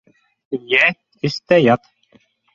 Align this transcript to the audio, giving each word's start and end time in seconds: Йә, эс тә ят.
Йә, 0.59 0.81
эс 1.31 1.37
тә 1.51 1.61
ят. 1.67 1.87